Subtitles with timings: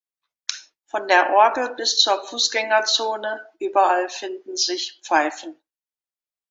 [0.87, 5.55] Von der Orgel bis zur Fußgängerzone, überall finden sich Pfeifen.